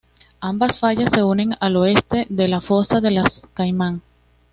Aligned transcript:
Ambas 0.39 0.79
fallas 0.79 1.11
se 1.13 1.21
unen 1.23 1.55
al 1.59 1.77
oeste 1.77 2.25
de 2.27 2.47
la 2.47 2.59
fosa 2.59 3.01
de 3.01 3.11
las 3.11 3.47
Caimán. 3.53 4.01